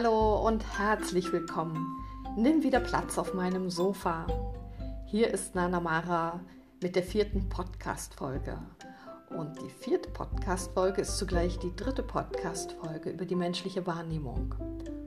[0.00, 1.84] Hallo und herzlich willkommen.
[2.36, 4.28] Nimm wieder Platz auf meinem Sofa.
[5.06, 6.38] Hier ist Nana Mara
[6.80, 8.60] mit der vierten Podcast-Folge.
[9.36, 14.54] Und die vierte Podcast-Folge ist zugleich die dritte Podcast-Folge über die menschliche Wahrnehmung.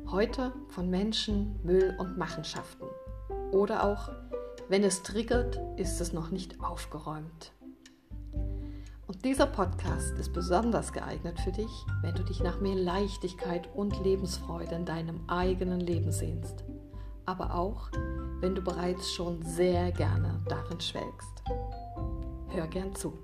[0.08, 2.84] Heute von Menschen, Müll und Machenschaften.
[3.54, 4.10] Oder auch,
[4.68, 7.54] wenn es triggert, ist es noch nicht aufgeräumt.
[9.12, 11.70] Und dieser Podcast ist besonders geeignet für dich,
[12.02, 16.64] wenn du dich nach mehr Leichtigkeit und Lebensfreude in deinem eigenen Leben sehnst.
[17.26, 17.92] Aber auch,
[18.40, 21.44] wenn du bereits schon sehr gerne darin schwelgst.
[22.52, 23.20] Hör gern zu.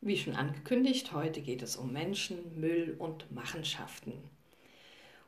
[0.00, 4.14] Wie schon angekündigt, heute geht es um Menschen, Müll und Machenschaften.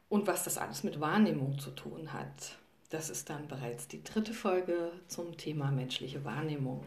[0.09, 2.57] Und was das alles mit Wahrnehmung zu tun hat.
[2.95, 6.87] Das ist dann bereits die dritte Folge zum Thema menschliche Wahrnehmung.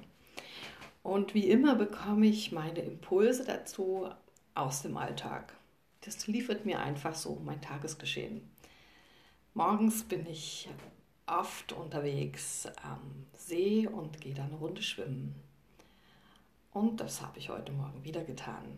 [1.04, 4.08] Und wie immer bekomme ich meine Impulse dazu
[4.56, 5.54] aus dem Alltag.
[6.00, 8.50] Das liefert mir einfach so mein Tagesgeschehen.
[9.54, 10.70] Morgens bin ich
[11.26, 15.36] oft unterwegs am See und gehe dann eine Runde schwimmen.
[16.72, 18.78] Und das habe ich heute Morgen wieder getan.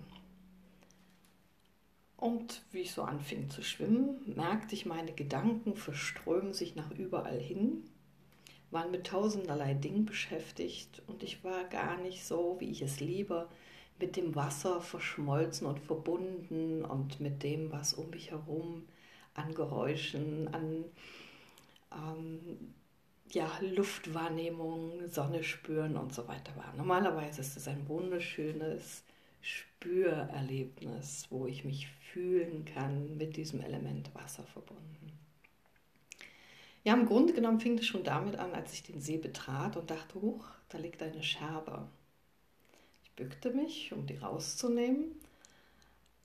[2.19, 7.39] Und wie ich so anfing zu schwimmen, merkte ich, meine Gedanken verströmen sich nach überall
[7.39, 7.85] hin,
[8.71, 13.47] waren mit tausenderlei Dingen beschäftigt und ich war gar nicht so, wie ich es liebe,
[13.99, 18.85] mit dem Wasser verschmolzen und verbunden und mit dem, was um mich herum
[19.33, 20.83] an Geräuschen, an
[21.93, 22.73] ähm,
[23.31, 26.73] ja, Luftwahrnehmung, Sonne spüren und so weiter war.
[26.75, 29.05] Normalerweise ist es ein wunderschönes
[29.41, 35.13] Spürerlebnis, wo ich mich fühlen kann mit diesem Element Wasser verbunden.
[36.83, 39.91] Ja, im Grunde genommen fing es schon damit an, als ich den See betrat und
[39.91, 41.87] dachte, huch, da liegt eine Scherbe.
[43.03, 45.11] Ich bückte mich, um die rauszunehmen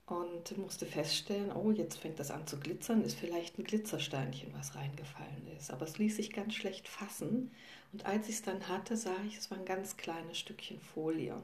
[0.06, 4.74] und musste feststellen, oh, jetzt fängt das an zu glitzern, ist vielleicht ein Glitzersteinchen, was
[4.74, 5.70] reingefallen ist.
[5.70, 7.50] Aber es ließ sich ganz schlecht fassen.
[7.92, 11.42] Und als ich es dann hatte, sah ich, es war ein ganz kleines Stückchen Folie.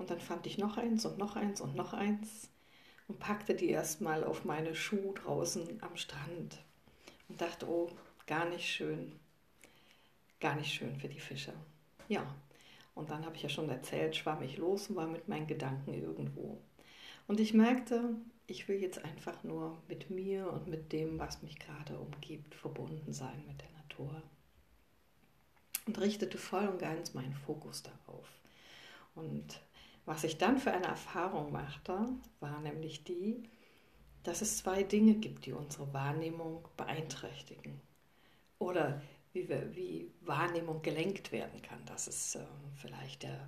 [0.00, 2.48] Und dann fand ich noch eins und noch eins und noch eins
[3.06, 6.58] und packte die erstmal auf meine Schuhe draußen am Strand
[7.28, 7.90] und dachte, oh,
[8.26, 9.12] gar nicht schön,
[10.40, 11.52] gar nicht schön für die Fische.
[12.08, 12.34] Ja,
[12.94, 15.92] und dann habe ich ja schon erzählt, schwamm ich los und war mit meinen Gedanken
[15.92, 16.62] irgendwo.
[17.26, 18.14] Und ich merkte,
[18.46, 23.12] ich will jetzt einfach nur mit mir und mit dem, was mich gerade umgibt, verbunden
[23.12, 24.22] sein mit der Natur.
[25.84, 28.26] Und richtete voll und ganz meinen Fokus darauf.
[29.14, 29.60] Und
[30.10, 32.08] was ich dann für eine Erfahrung machte,
[32.40, 33.44] war nämlich die,
[34.24, 37.80] dass es zwei Dinge gibt, die unsere Wahrnehmung beeinträchtigen.
[38.58, 39.00] Oder
[39.32, 41.78] wie, wir, wie Wahrnehmung gelenkt werden kann.
[41.86, 42.40] Das ist äh,
[42.74, 43.38] vielleicht der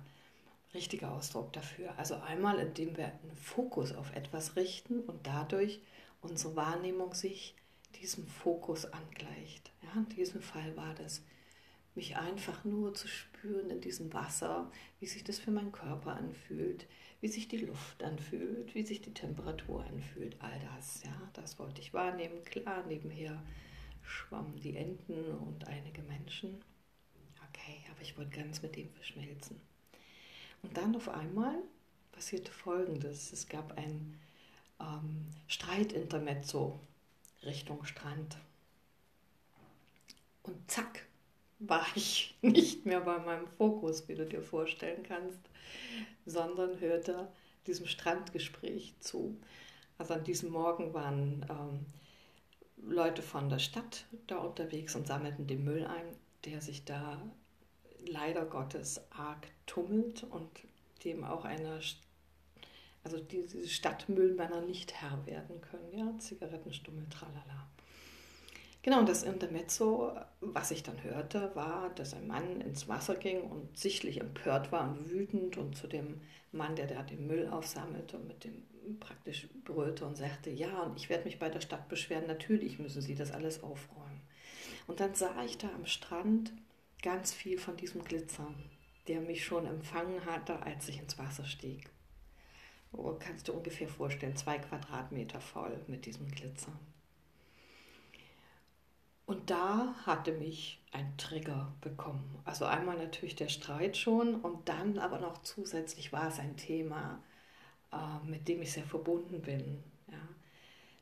[0.73, 1.93] richtige Ausdruck dafür.
[1.97, 5.81] Also einmal, indem wir einen Fokus auf etwas richten und dadurch
[6.21, 7.55] unsere Wahrnehmung sich
[7.99, 9.73] diesem Fokus angleicht.
[9.81, 11.23] Ja, in diesem Fall war das
[11.95, 16.87] mich einfach nur zu spüren in diesem Wasser, wie sich das für meinen Körper anfühlt,
[17.21, 21.81] wie sich die Luft anfühlt, wie sich die Temperatur anfühlt, all das, ja, das wollte
[21.81, 22.43] ich wahrnehmen.
[22.43, 23.41] Klar, nebenher
[24.01, 26.61] schwammen die Enten und einige Menschen.
[27.49, 29.61] Okay, aber ich wollte ganz mit dem verschmelzen.
[30.63, 31.55] Und dann auf einmal
[32.11, 33.31] passierte Folgendes.
[33.31, 34.19] Es gab ein
[34.79, 36.79] ähm, Streitintermezzo
[37.43, 38.37] Richtung Strand.
[40.43, 41.05] Und zack,
[41.67, 45.39] war ich nicht mehr bei meinem Fokus, wie du dir vorstellen kannst,
[46.25, 47.27] sondern hörte
[47.67, 49.37] diesem Strandgespräch zu.
[49.97, 51.85] Also an diesem Morgen waren ähm,
[52.85, 56.05] Leute von der Stadt da unterwegs und sammelten den Müll ein,
[56.45, 57.21] der sich da
[58.05, 60.49] leider Gottes arg tummelt und
[61.05, 61.79] dem auch eine,
[63.03, 65.97] also diese Stadtmüllmänner nicht Herr werden können.
[65.97, 67.69] Ja, Zigarettenstummel, tralala.
[68.83, 70.11] Genau, und das Intermezzo,
[70.41, 74.87] was ich dann hörte, war, dass ein Mann ins Wasser ging und sichtlich empört war
[74.87, 76.21] und wütend und zu dem
[76.51, 78.63] Mann, der da den Müll aufsammelte und mit dem
[78.99, 83.01] praktisch brüllte und sagte, ja, und ich werde mich bei der Stadt beschweren, natürlich müssen
[83.01, 84.21] Sie das alles aufräumen.
[84.87, 86.53] Und dann sah ich da am Strand
[87.01, 88.53] ganz viel von diesem Glitzer,
[89.07, 91.89] der mich schon empfangen hatte, als ich ins Wasser stieg.
[92.93, 96.73] Oh, kannst du ungefähr vorstellen, zwei Quadratmeter voll mit diesem Glitzer.
[99.25, 102.39] Und da hatte mich ein Trigger bekommen.
[102.45, 107.23] Also einmal natürlich der Streit schon und dann aber noch zusätzlich war es ein Thema,
[107.91, 109.83] äh, mit dem ich sehr verbunden bin.
[110.11, 110.27] Ja.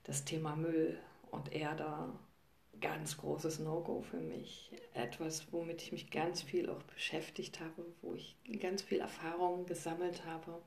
[0.03, 0.99] Das Thema Müll
[1.31, 2.09] und Erde,
[2.79, 4.71] ganz großes No-Go für mich.
[4.93, 10.25] Etwas, womit ich mich ganz viel auch beschäftigt habe, wo ich ganz viel Erfahrung gesammelt
[10.25, 10.61] habe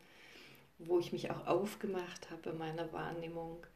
[0.78, 3.66] wo ich mich auch aufgemacht habe in meiner Wahrnehmung,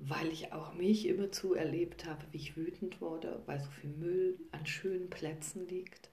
[0.00, 4.38] weil ich auch mich immerzu erlebt habe, wie ich wütend wurde, weil so viel Müll
[4.52, 6.08] an schönen Plätzen liegt.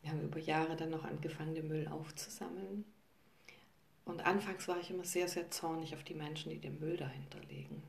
[0.00, 2.86] Wir haben über Jahre dann noch angefangen, den Müll aufzusammeln.
[4.06, 7.38] Und anfangs war ich immer sehr, sehr zornig auf die Menschen, die den Müll dahinter
[7.50, 7.82] legen.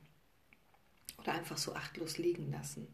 [1.18, 2.88] Oder einfach so achtlos liegen lassen.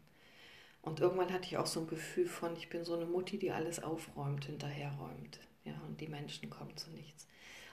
[0.82, 3.50] Und irgendwann hatte ich auch so ein Gefühl von, ich bin so eine Mutti, die
[3.50, 5.40] alles aufräumt, hinterherräumt.
[5.64, 7.26] Ja, und die Menschen kommen zu nichts.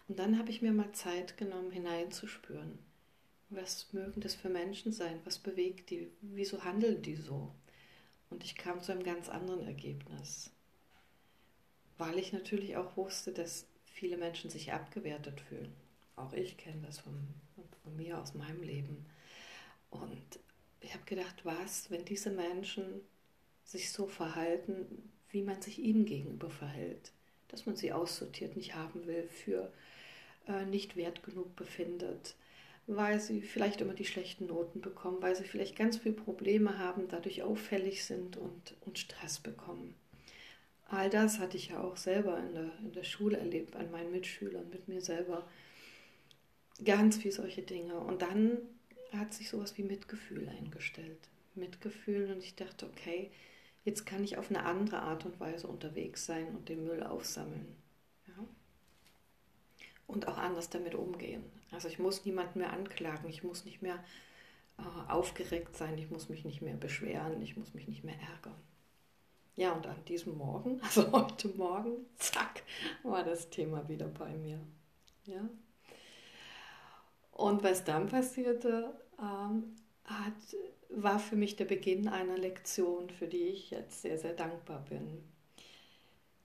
[0.08, 2.80] Und dann habe ich mir mal Zeit genommen, hineinzuspüren.
[3.50, 5.20] Was mögen das für Menschen sein?
[5.24, 6.10] Was bewegt die?
[6.22, 7.54] Wieso handeln die so?
[8.30, 10.52] Und ich kam zu einem ganz anderen Ergebnis.
[11.98, 15.74] Weil ich natürlich auch wusste, dass viele Menschen sich abgewertet fühlen.
[16.16, 17.14] Auch ich kenne das von,
[17.84, 19.06] von mir aus meinem Leben.
[19.90, 20.40] Und
[20.82, 23.02] ich habe gedacht, was, wenn diese Menschen
[23.64, 27.12] sich so verhalten, wie man sich ihnen gegenüber verhält,
[27.48, 29.72] dass man sie aussortiert, nicht haben will, für
[30.48, 32.36] äh, nicht wert genug befindet,
[32.88, 37.08] weil sie vielleicht immer die schlechten Noten bekommen, weil sie vielleicht ganz viele Probleme haben,
[37.08, 39.96] dadurch auffällig sind und, und Stress bekommen.
[40.88, 44.12] All das hatte ich ja auch selber in der, in der Schule erlebt, an meinen
[44.12, 45.48] Mitschülern, mit mir selber.
[46.84, 48.00] Ganz viel solche Dinge.
[48.00, 48.60] Und dann
[49.12, 51.18] hat sich sowas wie Mitgefühl eingestellt.
[51.56, 53.32] Mitgefühl und ich dachte, okay,
[53.84, 57.76] jetzt kann ich auf eine andere Art und Weise unterwegs sein und den Müll aufsammeln.
[58.28, 58.46] Ja?
[60.06, 61.44] Und auch anders damit umgehen.
[61.76, 64.04] Also ich muss niemanden mehr anklagen, ich muss nicht mehr
[64.78, 68.56] äh, aufgeregt sein, ich muss mich nicht mehr beschweren, ich muss mich nicht mehr ärgern.
[69.58, 72.64] Ja, und an diesem Morgen, also heute Morgen, zack,
[73.04, 74.60] war das Thema wieder bei mir.
[75.26, 75.48] Ja.
[77.32, 79.76] Und was dann passierte, ähm,
[80.06, 80.34] hat,
[80.90, 85.24] war für mich der Beginn einer Lektion, für die ich jetzt sehr, sehr dankbar bin.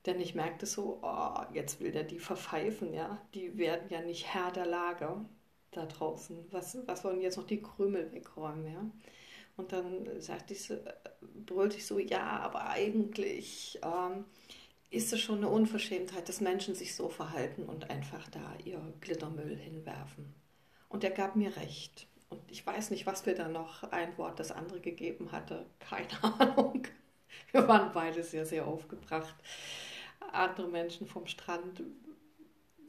[0.06, 3.20] Denn ich merkte so, oh, jetzt will der die verpfeifen, ja.
[3.34, 5.24] Die werden ja nicht Herr der Lage
[5.72, 6.46] da draußen.
[6.50, 8.90] Was, was wollen jetzt noch die Krümel wegräumen, ja?
[9.56, 10.76] Und dann sagte ich so,
[11.44, 14.24] brüllte ich so, ja, aber eigentlich ähm,
[14.88, 19.56] ist es schon eine Unverschämtheit, dass Menschen sich so verhalten und einfach da ihr Glittermüll
[19.56, 20.34] hinwerfen.
[20.88, 22.06] Und er gab mir recht.
[22.30, 25.66] Und ich weiß nicht, was mir da noch ein Wort das andere gegeben hatte.
[25.78, 26.08] Keine
[26.38, 26.86] Ahnung.
[27.52, 29.34] Wir waren beide sehr, sehr aufgebracht.
[30.32, 31.82] Andere Menschen vom Strand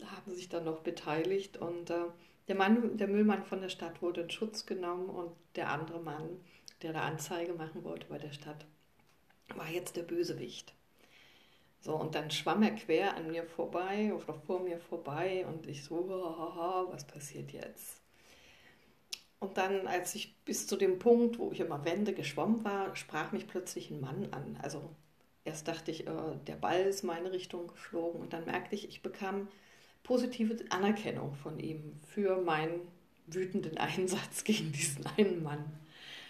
[0.06, 2.06] haben sich dann noch beteiligt und äh,
[2.48, 6.40] der, Mann, der Müllmann von der Stadt wurde in Schutz genommen und der andere Mann,
[6.82, 8.66] der da Anzeige machen wollte bei der Stadt,
[9.56, 10.74] war jetzt der Bösewicht.
[11.82, 15.84] So, und dann schwamm er quer an mir vorbei oder vor mir vorbei und ich
[15.84, 16.08] so,
[16.92, 18.02] was passiert jetzt?
[19.40, 23.32] Und dann, als ich bis zu dem Punkt, wo ich immer Wände geschwommen war, sprach
[23.32, 24.60] mich plötzlich ein Mann an.
[24.62, 24.96] Also
[25.44, 29.02] erst dachte ich, äh, der Ball ist meine Richtung geflogen und dann merkte ich, ich
[29.02, 29.48] bekam
[30.04, 32.82] positive Anerkennung von ihm für meinen
[33.28, 35.64] wütenden Einsatz gegen diesen einen Mann.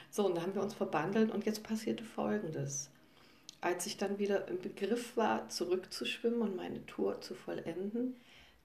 [0.09, 2.89] So, und da haben wir uns verbandelt und jetzt passierte Folgendes.
[3.61, 8.15] Als ich dann wieder im Begriff war, zurückzuschwimmen und meine Tour zu vollenden,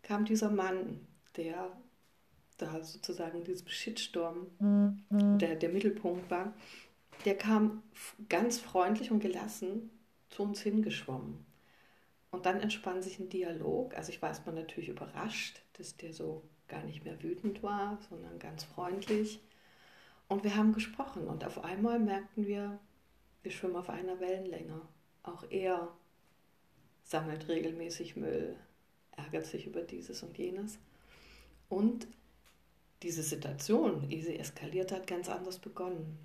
[0.03, 1.07] kam dieser Mann,
[1.37, 1.71] der
[2.57, 5.39] da sozusagen diesem Shitstorm mhm.
[5.39, 6.55] der, der Mittelpunkt war,
[7.25, 7.83] der kam
[8.29, 9.91] ganz freundlich und gelassen
[10.37, 11.47] zu uns hingeschwommen.
[12.31, 13.97] Und dann entspann sich ein Dialog.
[13.97, 18.39] Also ich war erstmal natürlich überrascht, dass der so gar nicht mehr wütend war, sondern
[18.39, 19.41] ganz freundlich.
[20.29, 22.79] Und wir haben gesprochen und auf einmal merkten wir,
[23.43, 24.83] wir schwimmen auf einer Wellenlänge.
[25.23, 25.89] Auch er
[27.05, 28.57] sammelt regelmäßig Müll,
[29.13, 30.79] ärgert sich über dieses und jenes.
[31.71, 32.07] Und
[33.03, 36.19] diese Situation, ehe sie eskaliert hat, ganz anders begonnen.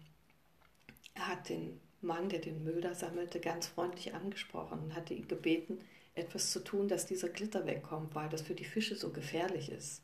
[1.13, 5.27] Er hat den Mann, der den Müll da sammelte, ganz freundlich angesprochen und hatte ihn
[5.27, 5.79] gebeten,
[6.15, 10.03] etwas zu tun, dass dieser Glitter wegkommt, weil das für die Fische so gefährlich ist,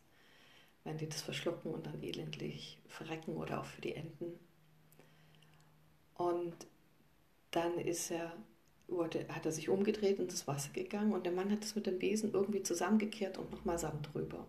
[0.84, 4.39] wenn die das verschlucken und dann elendlich verrecken oder auch für die Enten.
[6.16, 6.56] Und
[7.51, 8.34] dann ist er,
[8.88, 11.88] wurde, hat er sich umgedreht und ins Wasser gegangen und der Mann hat es mit
[11.88, 14.46] dem Besen irgendwie zusammengekehrt und nochmal Sand drüber.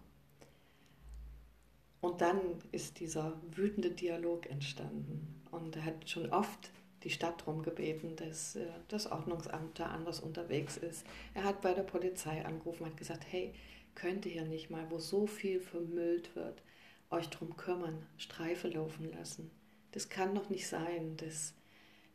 [2.01, 2.41] Und dann
[2.71, 5.43] ist dieser wütende Dialog entstanden.
[5.51, 6.71] Und er hat schon oft
[7.05, 11.07] die Stadt darum gebeten, dass äh, das Ordnungsamt da anders unterwegs ist.
[11.35, 13.55] Er hat bei der Polizei angerufen und hat gesagt, hey,
[13.95, 16.63] könnt ihr hier nicht mal, wo so viel vermüllt wird,
[17.11, 19.51] euch darum kümmern, Streife laufen lassen.
[19.93, 21.55] Das kann doch nicht sein, dass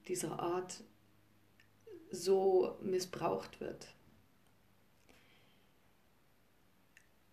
[0.07, 0.83] dieser Ort
[2.11, 3.87] so missbraucht wird.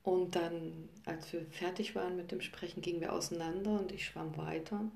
[0.02, 4.36] Und dann, als wir fertig waren mit dem Sprechen, gingen wir auseinander und ich schwamm
[4.36, 4.90] weiter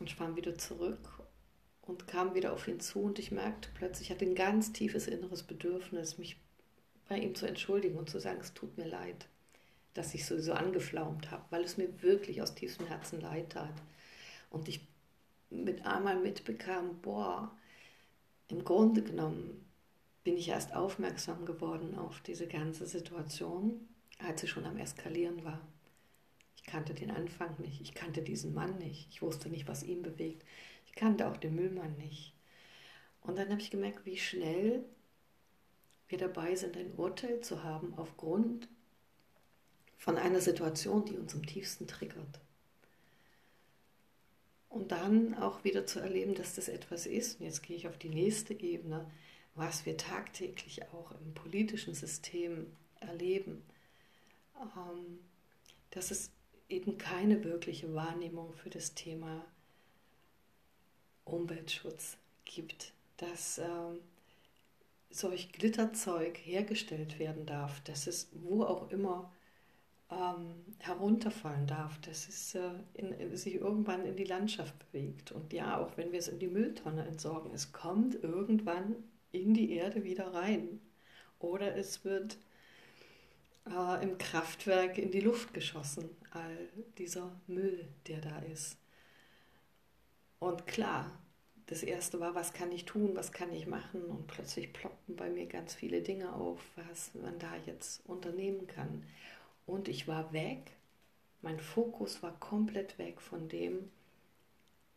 [0.00, 0.98] und schwamm wieder zurück
[1.86, 5.06] und kam wieder auf ihn zu und ich merkte plötzlich, ich hatte ein ganz tiefes
[5.06, 6.36] inneres Bedürfnis, mich
[7.08, 9.26] bei ihm zu entschuldigen und zu sagen, es tut mir leid.
[9.94, 13.72] dass ich sowieso angeflaumt habe, weil es mir wirklich aus tiefstem Herzen leid tat.
[14.50, 14.80] Und ich
[15.50, 17.56] mit einmal mitbekam, boah,
[18.48, 19.64] im Grunde genommen
[20.24, 23.88] bin ich erst aufmerksam geworden auf diese ganze Situation,
[24.18, 25.60] als sie schon am Eskalieren war.
[26.56, 30.02] Ich kannte den Anfang nicht, ich kannte diesen Mann nicht, ich wusste nicht, was ihn
[30.02, 30.44] bewegt,
[30.94, 32.32] ich kannte auch den Müllmann nicht.
[33.22, 34.84] Und dann habe ich gemerkt, wie schnell
[36.06, 38.68] wir dabei sind, ein Urteil zu haben aufgrund
[39.98, 42.38] von einer Situation, die uns im tiefsten triggert.
[44.68, 47.98] Und dann auch wieder zu erleben, dass das etwas ist, und jetzt gehe ich auf
[47.98, 49.10] die nächste Ebene,
[49.56, 52.68] was wir tagtäglich auch im politischen System
[53.00, 53.64] erleben,
[54.60, 55.18] ähm,
[55.90, 56.30] dass es
[56.68, 59.44] eben keine wirkliche Wahrnehmung für das Thema
[61.24, 64.00] Umweltschutz gibt, dass ähm,
[65.10, 69.32] solch Glitterzeug hergestellt werden darf, dass es wo auch immer
[70.10, 75.32] ähm, herunterfallen darf, dass es äh, in, in, sich irgendwann in die Landschaft bewegt.
[75.32, 78.96] Und ja, auch wenn wir es in die Mülltonne entsorgen, es kommt irgendwann
[79.32, 80.80] in die Erde wieder rein.
[81.38, 82.38] Oder es wird
[83.66, 88.76] äh, im Kraftwerk in die Luft geschossen, all dieser Müll, der da ist.
[90.44, 91.10] Und klar,
[91.68, 94.04] das erste war, was kann ich tun, was kann ich machen?
[94.04, 99.04] Und plötzlich ploppten bei mir ganz viele Dinge auf, was man da jetzt unternehmen kann.
[99.64, 100.72] Und ich war weg,
[101.40, 103.90] mein Fokus war komplett weg von dem,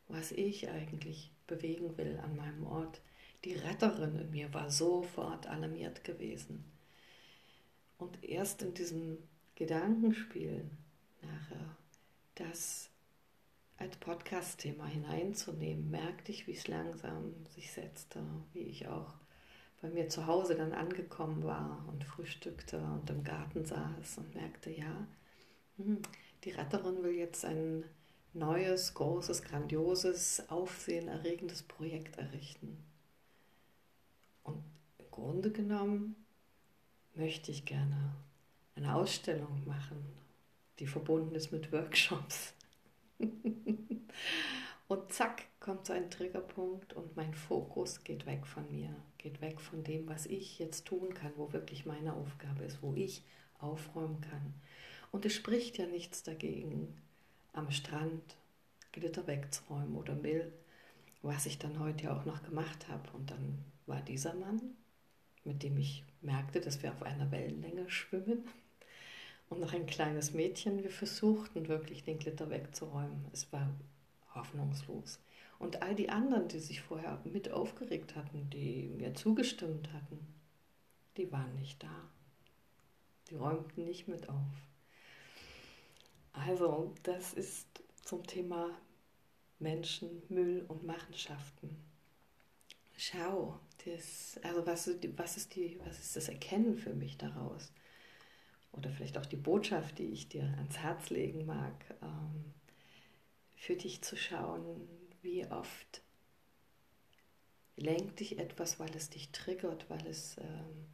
[0.10, 3.00] was ich eigentlich bewegen will an meinem Ort.
[3.46, 6.66] Die Retterin in mir war sofort alarmiert gewesen.
[7.98, 9.18] Und erst in diesem
[9.56, 10.70] Gedankenspiel
[11.22, 11.78] nachher,
[12.36, 12.90] das
[13.78, 19.14] als Podcast-Thema hineinzunehmen, merkte ich, wie es langsam sich setzte, wie ich auch
[19.82, 24.72] bei mir zu Hause dann angekommen war und frühstückte und im Garten saß und merkte,
[24.72, 25.08] ja,
[25.78, 26.02] hm,
[26.44, 27.84] die Retterin will jetzt ein
[28.34, 32.84] neues, großes, grandioses, aufsehenerregendes Projekt errichten.
[34.44, 34.64] Und
[34.98, 36.16] im Grunde genommen
[37.14, 38.16] möchte ich gerne
[38.76, 40.04] eine Ausstellung machen,
[40.80, 42.54] die verbunden ist mit Workshops.
[44.88, 49.60] und zack, kommt so ein Triggerpunkt und mein Fokus geht weg von mir, geht weg
[49.60, 53.24] von dem, was ich jetzt tun kann, wo wirklich meine Aufgabe ist, wo ich
[53.60, 54.54] aufräumen kann.
[55.12, 56.96] Und es spricht ja nichts dagegen,
[57.54, 58.38] am Strand
[58.92, 60.52] Glitter wegzuräumen oder Müll,
[61.22, 63.10] was ich dann heute ja auch noch gemacht habe.
[63.12, 64.62] Und dann war dieser Mann,
[65.44, 68.46] mit dem ich merkte, dass wir auf einer Wellenlänge schwimmen,
[69.50, 70.84] und noch ein kleines Mädchen.
[70.84, 73.26] Wir versuchten wirklich den Glitter wegzuräumen.
[73.32, 73.70] Es war
[74.34, 75.20] hoffnungslos.
[75.60, 80.20] Und all die anderen, die sich vorher mit aufgeregt hatten, die mir zugestimmt hatten,
[81.18, 82.10] die waren nicht da.
[83.30, 84.68] Die räumten nicht mit auf.
[86.34, 87.68] Also, das ist
[88.04, 88.70] zum Thema
[89.60, 91.76] Menschen, Müll und Machenschaften.
[92.96, 97.72] Schau, das, also was, was, ist die, was ist das Erkennen für mich daraus?
[98.72, 102.54] Oder vielleicht auch die Botschaft, die ich dir ans Herz legen mag, ähm,
[103.56, 104.88] für dich zu schauen,
[105.22, 106.02] wie oft
[107.76, 110.88] lenkt dich etwas, weil es dich triggert, weil es ähm,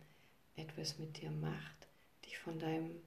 [0.56, 1.88] etwas mit dir macht,
[2.26, 3.02] dich von deinem,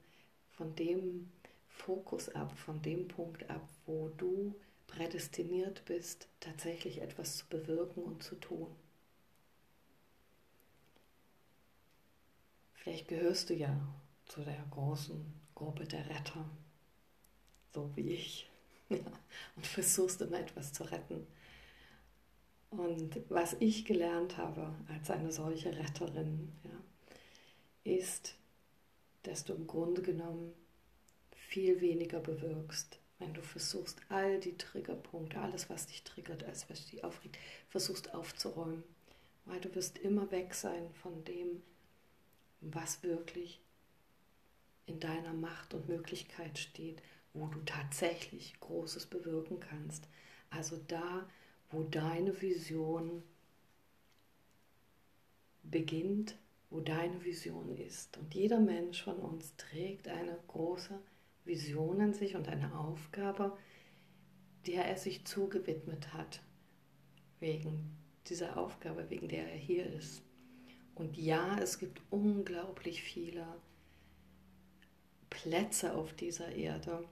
[0.51, 1.31] von dem
[1.69, 4.55] Fokus ab, von dem Punkt ab, wo du
[4.87, 8.67] prädestiniert bist, tatsächlich etwas zu bewirken und zu tun.
[12.73, 13.77] Vielleicht gehörst du ja
[14.27, 16.45] zu der großen Gruppe der Retter,
[17.73, 18.49] so wie ich,
[18.89, 21.25] und versuchst immer etwas zu retten.
[22.69, 28.35] Und was ich gelernt habe als eine solche Retterin, ja, ist,
[29.23, 30.53] dass du im Grunde genommen
[31.31, 36.85] viel weniger bewirkst, wenn du versuchst, all die Triggerpunkte, alles, was dich triggert, alles, was
[36.85, 37.37] dich aufregt,
[37.69, 38.83] versuchst aufzuräumen.
[39.45, 41.63] Weil du wirst immer weg sein von dem,
[42.59, 43.61] was wirklich
[44.87, 47.01] in deiner Macht und Möglichkeit steht,
[47.33, 50.07] wo du tatsächlich Großes bewirken kannst.
[50.49, 51.29] Also da,
[51.69, 53.21] wo deine Vision
[55.63, 56.35] beginnt,
[56.69, 58.17] wo deine Vision ist.
[58.17, 60.99] Und jeder Mensch von uns trägt eine große
[61.45, 63.57] Vision in sich und eine Aufgabe,
[64.65, 66.41] der er sich zugewidmet hat,
[67.39, 70.21] wegen dieser Aufgabe, wegen der er hier ist.
[70.95, 73.45] Und ja, es gibt unglaublich viele
[75.37, 77.07] Plätze auf dieser Erde,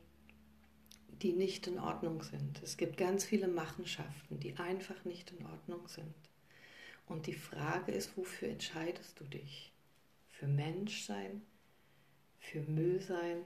[1.21, 2.59] die nicht in Ordnung sind.
[2.63, 6.15] Es gibt ganz viele Machenschaften, die einfach nicht in Ordnung sind.
[7.05, 9.71] Und die Frage ist, wofür entscheidest du dich?
[10.31, 11.43] Für Menschsein,
[12.39, 13.43] für Müllsein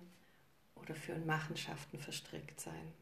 [0.75, 2.93] oder für in Machenschaften verstrickt sein.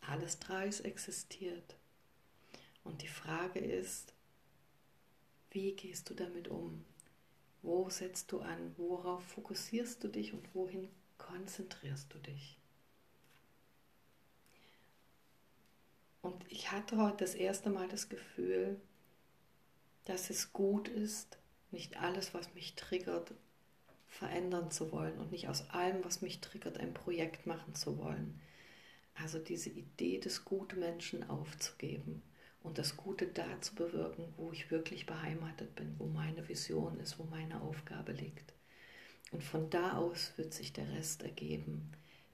[0.00, 1.76] Alles Dreis existiert.
[2.82, 4.14] Und die Frage ist,
[5.50, 6.82] wie gehst du damit um?
[7.66, 8.74] Wo setzt du an?
[8.76, 12.60] Worauf fokussierst du dich und wohin konzentrierst du dich?
[16.22, 18.80] Und ich hatte heute das erste Mal das Gefühl,
[20.04, 21.38] dass es gut ist,
[21.72, 23.34] nicht alles, was mich triggert,
[24.06, 28.40] verändern zu wollen und nicht aus allem, was mich triggert, ein Projekt machen zu wollen.
[29.14, 32.22] Also diese Idee des Gutmenschen aufzugeben
[32.66, 37.16] und das Gute da zu bewirken, wo ich wirklich beheimatet bin, wo meine Vision ist,
[37.18, 38.52] wo meine Aufgabe liegt.
[39.30, 41.92] Und von da aus wird sich der Rest ergeben.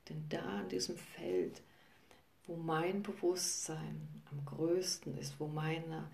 [0.09, 1.61] Denn da in diesem Feld,
[2.47, 6.11] wo mein Bewusstsein am größten ist, wo meine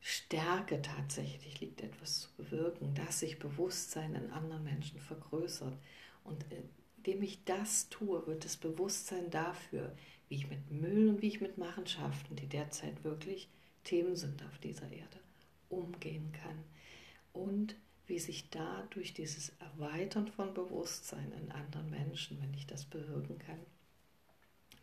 [0.00, 5.78] Stärke tatsächlich liegt, etwas zu bewirken, dass sich Bewusstsein in anderen Menschen vergrößert.
[6.24, 6.44] Und
[6.96, 9.94] indem ich das tue, wird das Bewusstsein dafür,
[10.34, 13.48] wie ich mit Müll und wie ich mit Machenschaften, die derzeit wirklich
[13.84, 15.20] Themen sind auf dieser Erde,
[15.68, 16.58] umgehen kann.
[17.32, 17.76] Und
[18.08, 23.38] wie sich da durch dieses Erweitern von Bewusstsein in anderen Menschen, wenn ich das bewirken
[23.38, 23.60] kann,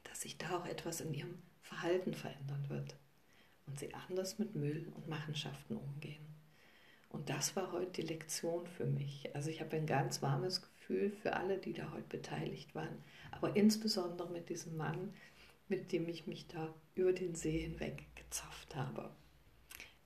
[0.06, 2.96] dass sich da auch etwas in ihrem Verhalten verändern wird
[3.68, 6.26] und sie anders mit Müll und Machenschaften umgehen.
[7.10, 9.30] Und das war heute die Lektion für mich.
[9.36, 13.58] Also ich habe ein ganz warmes Gefühl für alle, die da heute beteiligt waren, aber
[13.58, 15.14] insbesondere mit diesem Mann,
[15.72, 19.10] mit dem ich mich da über den See hinweg gezapft habe.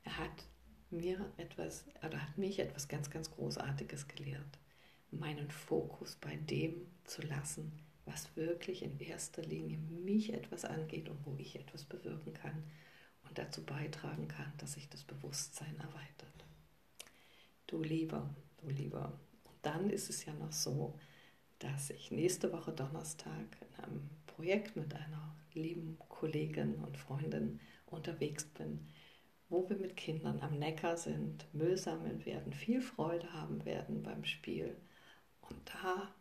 [0.03, 0.45] Er hat
[0.91, 4.59] mir etwas, oder hat mich etwas ganz, ganz Großartiges gelehrt.
[5.09, 7.71] Meinen Fokus bei dem zu lassen,
[8.05, 12.63] was wirklich in erster Linie mich etwas angeht und wo ich etwas bewirken kann
[13.27, 16.45] und dazu beitragen kann, dass sich das Bewusstsein erweitert.
[17.65, 19.19] Du lieber, du lieber.
[19.45, 20.99] Und dann ist es ja noch so,
[21.57, 28.45] dass ich nächste Woche Donnerstag in einem Projekt mit einer lieben Kollegin und Freundin unterwegs
[28.45, 28.87] bin,
[29.49, 34.25] wo wir mit Kindern am Neckar sind, Müll sammeln werden, viel Freude haben werden beim
[34.25, 34.75] Spiel
[35.41, 36.13] und da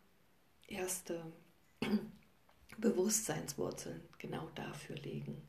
[0.67, 1.21] erste
[2.77, 5.41] Bewusstseinswurzeln genau dafür legen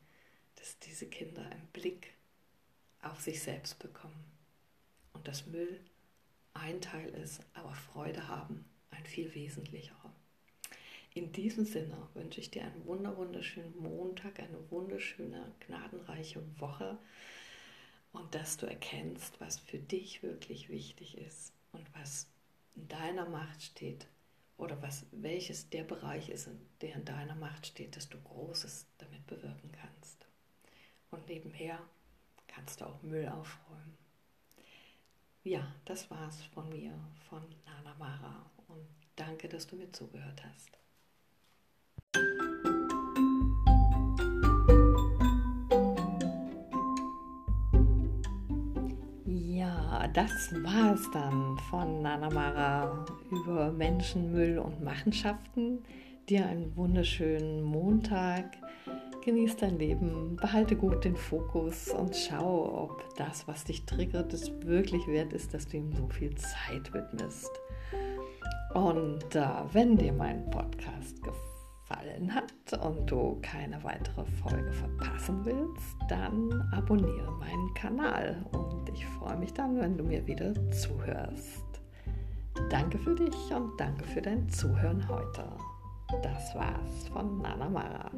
[0.57, 2.15] dass diese Kinder einen Blick
[3.01, 4.25] auf sich selbst bekommen
[5.13, 5.81] und dass Müll
[6.55, 10.13] ein Teil ist, aber Freude haben ein viel wesentlicherer.
[11.17, 16.99] In diesem Sinne wünsche ich dir einen wunderschönen Montag, eine wunderschöne, gnadenreiche Woche
[18.13, 22.29] und dass du erkennst, was für dich wirklich wichtig ist und was
[22.75, 24.07] in deiner Macht steht
[24.59, 26.51] oder was welches der Bereich ist,
[26.83, 30.27] der in deiner Macht steht, dass du Großes damit bewirken kannst
[31.11, 31.81] und nebenher
[32.47, 33.97] kannst du auch Müll aufräumen.
[35.45, 36.93] Ja, das war's von mir,
[37.31, 40.77] von Nana Mara und danke, dass du mir zugehört hast.
[49.99, 55.79] Ja, das war's dann von Nana Mara über Menschenmüll und Machenschaften.
[56.29, 58.45] Dir einen wunderschönen Montag
[59.25, 64.53] Genieß dein Leben, behalte gut den Fokus und schau, ob das, was dich triggert, es
[64.61, 67.51] wirklich wert ist, dass du ihm so viel Zeit widmest.
[68.75, 71.17] Und äh, wenn dir mein Podcast
[71.89, 79.07] gefallen hat und du keine weitere Folge verpassen willst, dann abonniere meinen Kanal und ich
[79.07, 81.65] freue mich dann, wenn du mir wieder zuhörst.
[82.71, 85.45] Danke für dich und danke für dein Zuhören heute.
[86.23, 88.11] Das war's von Nana Mara.